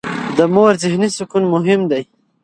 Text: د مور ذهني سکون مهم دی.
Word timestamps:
د 0.37 0.39
مور 0.53 0.73
ذهني 0.83 1.09
سکون 1.17 1.43
مهم 1.53 1.81
دی. 1.91 2.03